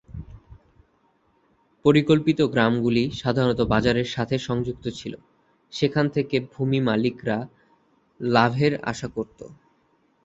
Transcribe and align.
পরিকল্পিত 1.85 2.39
গ্রামগুলি 2.53 3.03
সাধারণত 3.13 3.59
বাজারের 3.65 4.07
সাথে 4.07 4.35
সংযুক্ত 4.39 4.85
ছিল, 4.89 5.13
সেখান 5.73 6.05
থেকে 6.09 6.35
ভূমি 6.53 6.79
মালিকরা 6.79 7.37
লাভের 8.19 8.73
আশা 8.83 9.07
করতো। 9.07 9.45